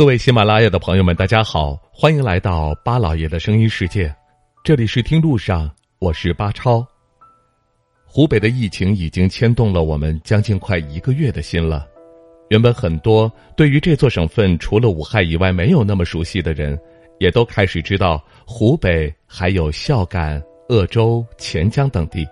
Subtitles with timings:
[0.00, 4.10] 各位喜马拉雅的朋友们，大家好，欢迎来到巴老爷的声音世界。
[4.64, 6.82] 这里是听路上，我是巴超。
[8.06, 11.86] 湖北的疫情已经牵动了我们将近快一个月的心了。
[12.48, 16.80] 原本很多对于这座省份除了武汉以外没有那么熟悉的人，
[17.18, 22.26] 也都开始知道湖北还有孝感、鄂州、潜江等地，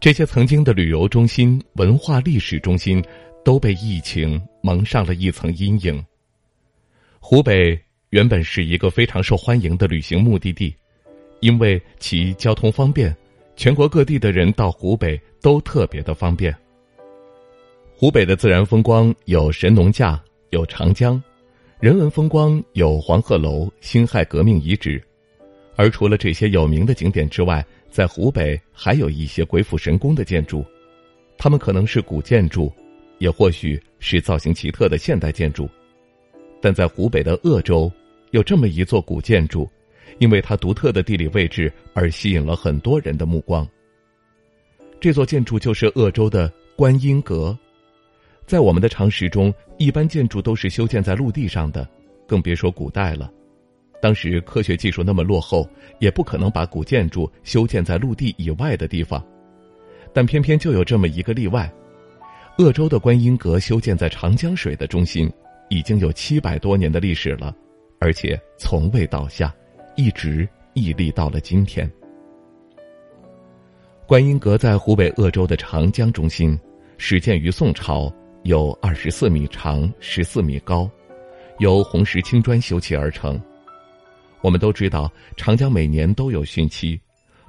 [0.00, 3.00] 这些曾经的旅游中心、文化历史中心，
[3.44, 6.04] 都被疫情蒙上了一层阴影。
[7.22, 10.74] 湖北原本是一个非常受欢迎的旅行目的地，
[11.40, 13.14] 因为其交通方便，
[13.54, 16.52] 全国各地的人到湖北都特别的方便。
[17.94, 21.22] 湖北的自然风光有神农架，有长江；
[21.78, 25.00] 人文风光有黄鹤楼、辛亥革命遗址。
[25.76, 30.64] 而除了这些有名的景点之外，在湖北还有一些鬼斧神工的建筑，
[31.38, 32.72] 它们可能是古建筑，
[33.18, 35.68] 也或许是造型奇特的现代建筑。
[36.60, 37.90] 但在湖北的鄂州，
[38.32, 39.68] 有这么一座古建筑，
[40.18, 43.66] 因为它独特的地理位置而吸引了很多人的目光。
[45.00, 47.56] 这座建筑就是鄂州的观音阁。
[48.46, 51.88] 在我们的常识中，一般建筑都是修建在陆地上的，
[52.26, 53.32] 更别说古代了。
[54.02, 59.24] 当时科学技术那么落后，也不可能把古建筑修建在陆地以外的地方。
[60.12, 61.72] 但偏偏就有这么一个例外：
[62.58, 65.30] 鄂州的观音阁修建在长江水的中心。
[65.70, 67.54] 已经有七百多年的历史了，
[68.00, 69.54] 而且从未倒下，
[69.96, 71.90] 一直屹立到了今天。
[74.04, 76.58] 观音阁在湖北鄂州的长江中心，
[76.98, 80.90] 始建于宋朝，有二十四米长、十四米高，
[81.60, 83.40] 由红石青砖修砌而成。
[84.40, 87.00] 我们都知道，长江每年都有汛期，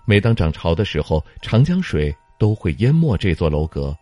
[0.06, 3.98] 每当涨潮的时候，长江水都会淹没这座楼阁，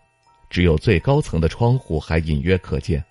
[0.49, 3.01] 只有最高层的窗户还隐约可见。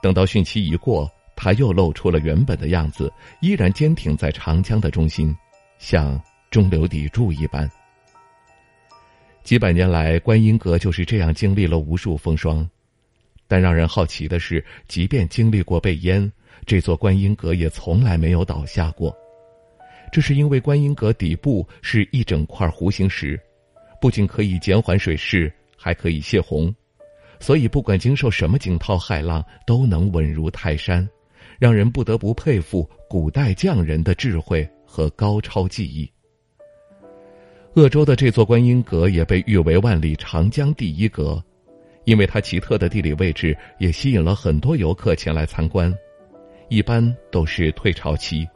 [0.00, 5.34] 等到汛期一过，它又露出了原本的样子，依然坚挺在长江的中心，
[5.78, 6.20] 像
[6.50, 7.70] 中流砥柱一般。
[9.42, 12.68] 几百年来，观音阁就是这样经历了无数风霜，
[13.46, 16.30] 但让人好奇的是，即便经历过被淹，
[16.66, 19.16] 这座观音阁也从来没有倒下过。
[20.12, 23.40] 这是因为观音阁底部是一整块弧形石，
[24.00, 26.74] 不仅可以减缓水势，还可以泄洪。
[27.40, 31.08] 所以，不管经受什么惊涛骇浪，都能稳如泰山，
[31.58, 36.10] 让人不得不佩服古代匠人的智慧和高超技艺。
[37.74, 41.42] 鄂州的这座观音阁也被誉为万里长江第一阁，
[42.04, 45.94] 因为它奇特的地理位置，也吸引了很多游客前来参观。
[46.68, 48.46] 一般都是退潮期，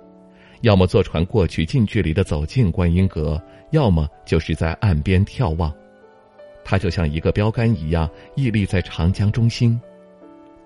[0.62, 5.72] 要么坐船过去近距离的走进观音阁，要么就是在岸边眺望。
[6.64, 9.80] 它就像一个标杆一样屹立在长江中心，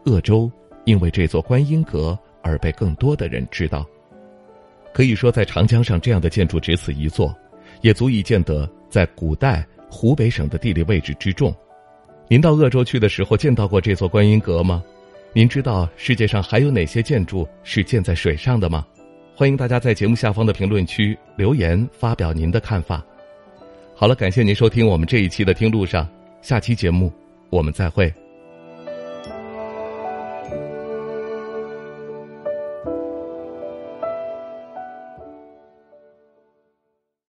[0.05, 0.51] 鄂州
[0.85, 3.85] 因为这座观音阁而被更多的人知道。
[4.93, 7.35] 可以说，在长江上这样的建筑只此一座，
[7.83, 11.55] 也足以见得在古代湖北省的地理位置之重。
[12.29, 14.83] 您到鄂州去的时候见到过这座观音阁吗？
[15.33, 18.87] 您知道世界上还有哪些建筑是建在水上的吗？
[19.35, 23.05] 欢迎大家在节目下方的评论区留言发表您的看法。
[23.99, 26.05] 好了，感谢您收听我们这一期的《听路上》，
[26.43, 27.11] 下期节目
[27.49, 28.13] 我们再会。